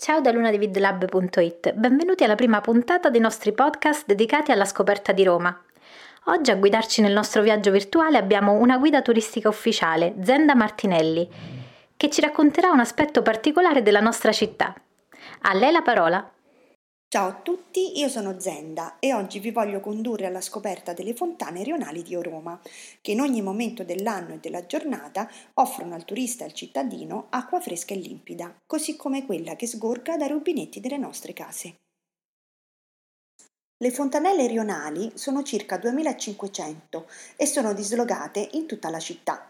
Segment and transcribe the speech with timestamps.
[0.00, 5.54] Ciao da lunadevidlab.it, benvenuti alla prima puntata dei nostri podcast dedicati alla scoperta di Roma.
[6.28, 11.28] Oggi a guidarci nel nostro viaggio virtuale abbiamo una guida turistica ufficiale, Zenda Martinelli,
[11.98, 14.74] che ci racconterà un aspetto particolare della nostra città.
[15.42, 16.30] A lei la parola.
[17.12, 21.64] Ciao a tutti, io sono Zenda e oggi vi voglio condurre alla scoperta delle fontane
[21.64, 22.60] rionali di Roma,
[23.00, 27.58] che in ogni momento dell'anno e della giornata offrono al turista e al cittadino acqua
[27.58, 31.78] fresca e limpida, così come quella che sgorga dai rubinetti delle nostre case.
[33.76, 39.48] Le fontanelle rionali sono circa 2500 e sono dislogate in tutta la città.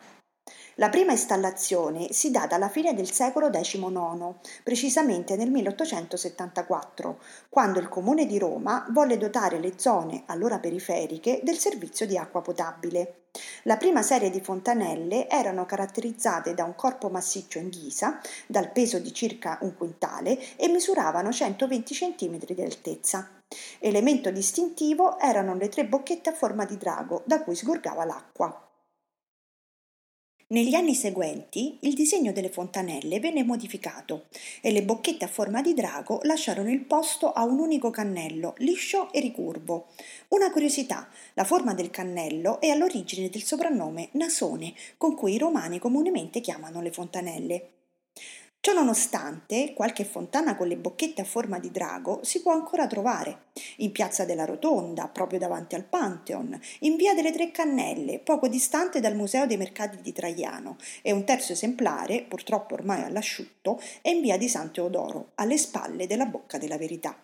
[0.81, 7.19] La prima installazione si dà dalla fine del secolo XIX, precisamente nel 1874,
[7.51, 12.41] quando il Comune di Roma volle dotare le zone allora periferiche del servizio di acqua
[12.41, 13.25] potabile.
[13.65, 18.99] La prima serie di fontanelle erano caratterizzate da un corpo massiccio in ghisa, dal peso
[18.99, 23.29] di circa un quintale e misuravano 120 cm di altezza.
[23.81, 28.65] Elemento distintivo erano le tre bocchette a forma di drago da cui sgorgava l'acqua.
[30.53, 34.25] Negli anni seguenti il disegno delle fontanelle venne modificato
[34.61, 39.13] e le bocchette a forma di drago lasciarono il posto a un unico cannello, liscio
[39.13, 39.87] e ricurvo.
[40.31, 45.79] Una curiosità, la forma del cannello è all'origine del soprannome nasone con cui i romani
[45.79, 47.69] comunemente chiamano le fontanelle.
[48.63, 53.45] Ciononostante, qualche fontana con le bocchette a forma di drago si può ancora trovare
[53.77, 59.01] in Piazza della Rotonda, proprio davanti al Pantheon, in Via delle Tre Cannelle, poco distante
[59.01, 64.21] dal Museo dei Mercati di Traiano, e un terzo esemplare, purtroppo ormai all'asciutto, è in
[64.21, 67.17] Via di San Teodoro, alle spalle della Bocca della Verità.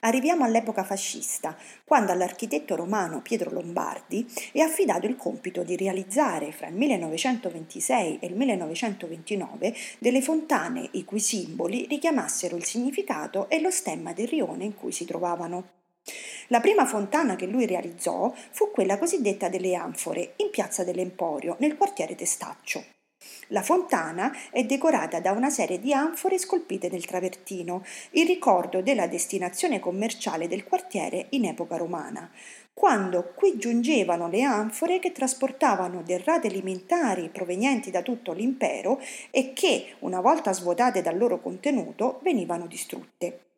[0.00, 6.68] Arriviamo all'epoca fascista, quando all'architetto romano Pietro Lombardi è affidato il compito di realizzare fra
[6.68, 13.70] il 1926 e il 1929 delle fontane i cui simboli richiamassero il significato e lo
[13.70, 15.68] stemma del rione in cui si trovavano.
[16.48, 21.76] La prima fontana che lui realizzò fu quella cosiddetta delle Anfore, in piazza dell'Emporio, nel
[21.76, 22.99] quartiere Testaccio.
[23.48, 29.08] La fontana è decorata da una serie di anfore scolpite nel travertino, in ricordo della
[29.08, 32.30] destinazione commerciale del quartiere in epoca romana,
[32.72, 39.00] quando qui giungevano le anfore che trasportavano derrate alimentari provenienti da tutto l'impero
[39.30, 43.49] e che, una volta svuotate dal loro contenuto, venivano distrutte.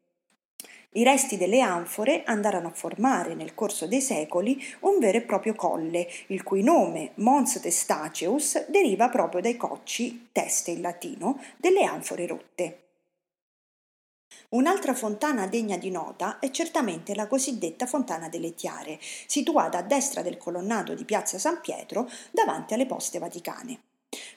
[0.94, 5.54] I resti delle anfore andarono a formare nel corso dei secoli un vero e proprio
[5.54, 12.26] colle, il cui nome Mons Testaceus deriva proprio dai cocci, teste in latino, delle anfore
[12.26, 12.76] rotte.
[14.50, 20.20] Un'altra fontana degna di nota è certamente la cosiddetta Fontana delle Tiare, situata a destra
[20.20, 23.91] del colonnato di Piazza San Pietro davanti alle poste vaticane.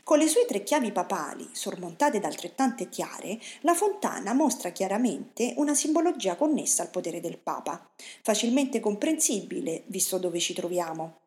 [0.06, 5.74] Con le sue tre chiavi papali, sormontate da altrettante tiare, la fontana mostra chiaramente una
[5.74, 7.90] simbologia connessa al potere del Papa,
[8.22, 11.22] facilmente comprensibile visto dove ci troviamo.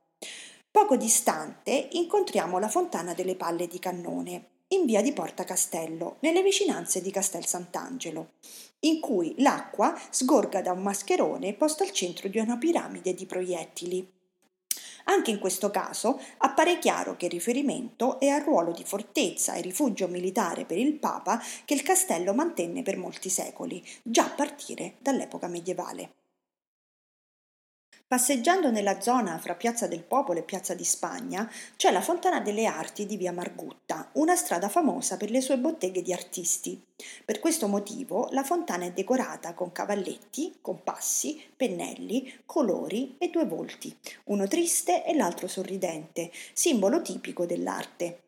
[0.71, 6.45] Poco distante incontriamo la fontana delle palle di cannone, in via di Porta Castello, nelle
[6.45, 8.35] vicinanze di Castel Sant'Angelo,
[8.83, 14.18] in cui l'acqua sgorga da un mascherone posto al centro di una piramide di proiettili.
[15.11, 19.63] Anche in questo caso appare chiaro che il riferimento è al ruolo di fortezza e
[19.63, 24.97] rifugio militare per il Papa che il castello mantenne per molti secoli, già a partire
[24.99, 26.18] dall'epoca medievale.
[28.09, 31.47] Passeggiando nella zona fra Piazza del Popolo e Piazza di Spagna
[31.77, 36.01] c'è la Fontana delle Arti di Via Margutta, una strada famosa per le sue botteghe
[36.01, 36.83] di artisti.
[37.23, 43.95] Per questo motivo la fontana è decorata con cavalletti, compassi, pennelli, colori e due volti,
[44.25, 48.28] uno triste e l'altro sorridente, simbolo tipico dell'arte.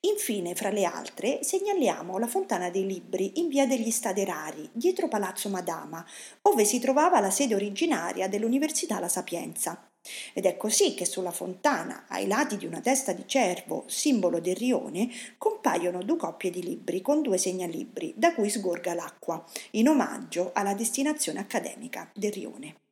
[0.00, 5.48] Infine, fra le altre, segnaliamo la Fontana dei Libri in via degli Staderari, dietro Palazzo
[5.48, 6.04] Madama,
[6.42, 9.88] dove si trovava la sede originaria dell'Università La Sapienza.
[10.34, 14.56] Ed è così che sulla fontana, ai lati di una testa di cervo, simbolo del
[14.56, 15.08] rione,
[15.38, 19.42] compaiono due coppie di libri con due segnalibri da cui sgorga l'acqua,
[19.72, 22.83] in omaggio alla destinazione accademica del rione.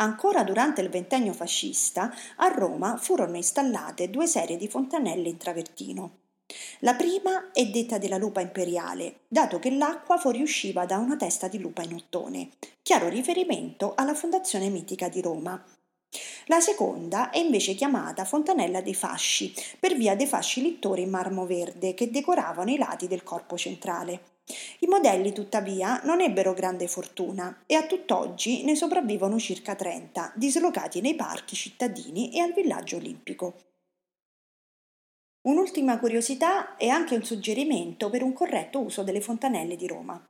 [0.00, 6.18] Ancora durante il ventennio fascista, a Roma furono installate due serie di fontanelle in travertino.
[6.80, 11.58] La prima è detta della lupa imperiale, dato che l'acqua fuoriusciva da una testa di
[11.58, 12.50] lupa in ottone,
[12.80, 15.62] chiaro riferimento alla fondazione mitica di Roma.
[16.46, 21.44] La seconda è invece chiamata Fontanella dei Fasci, per via dei fasci littori in marmo
[21.44, 24.37] verde che decoravano i lati del corpo centrale.
[24.80, 31.00] I modelli, tuttavia, non ebbero grande fortuna e a tutt'oggi ne sopravvivono circa 30, dislocati
[31.00, 33.54] nei parchi cittadini e al villaggio olimpico.
[35.48, 40.22] Un'ultima curiosità e anche un suggerimento per un corretto uso delle fontanelle di Roma.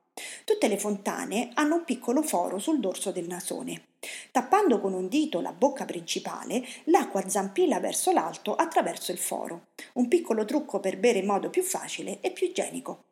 [0.45, 3.83] Tutte le fontane hanno un piccolo foro sul dorso del nasone.
[4.31, 9.69] Tappando con un dito la bocca principale, l'acqua zampilla verso l'alto attraverso il foro.
[9.95, 13.08] Un piccolo trucco per bere in modo più facile e più igienico.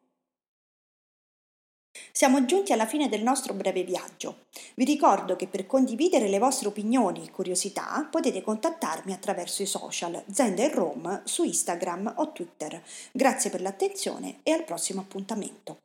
[2.17, 4.47] Siamo giunti alla fine del nostro breve viaggio.
[4.75, 10.25] Vi ricordo che per condividere le vostre opinioni e curiosità potete contattarmi attraverso i social
[10.33, 12.83] Zender Rome su Instagram o Twitter.
[13.13, 15.77] Grazie per l'attenzione e al prossimo appuntamento.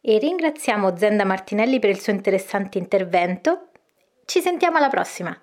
[0.00, 3.72] E ringraziamo Zenda Martinelli per il suo interessante intervento.
[4.24, 5.38] Ci sentiamo alla prossima!